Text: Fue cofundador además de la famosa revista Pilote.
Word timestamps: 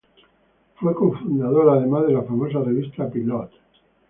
Fue 0.79 0.95
cofundador 0.95 1.69
además 1.77 2.07
de 2.07 2.13
la 2.13 2.23
famosa 2.23 2.57
revista 2.57 3.07
Pilote. 3.07 3.55